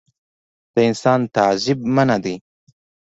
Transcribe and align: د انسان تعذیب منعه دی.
د 0.73 0.75
انسان 0.89 1.19
تعذیب 1.35 1.79
منعه 1.95 2.17
دی. 2.23 2.35